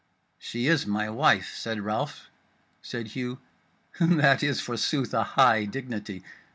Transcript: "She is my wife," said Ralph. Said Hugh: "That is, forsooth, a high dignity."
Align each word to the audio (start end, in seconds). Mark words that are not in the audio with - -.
"She 0.39 0.65
is 0.65 0.87
my 0.87 1.11
wife," 1.11 1.53
said 1.53 1.81
Ralph. 1.81 2.31
Said 2.81 3.09
Hugh: 3.09 3.37
"That 3.99 4.41
is, 4.41 4.59
forsooth, 4.59 5.13
a 5.13 5.21
high 5.37 5.65
dignity." 5.65 6.23